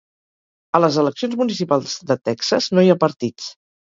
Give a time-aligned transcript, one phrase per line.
[0.77, 3.53] A les eleccions municipals de Texas no hi ha partits.